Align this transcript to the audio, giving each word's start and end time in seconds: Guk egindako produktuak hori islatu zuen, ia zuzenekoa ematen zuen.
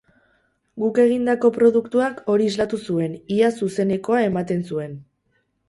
Guk 0.83 1.01
egindako 1.03 1.51
produktuak 1.57 2.25
hori 2.33 2.49
islatu 2.53 2.81
zuen, 2.87 3.15
ia 3.39 3.53
zuzenekoa 3.63 4.25
ematen 4.33 4.69
zuen. 4.73 5.01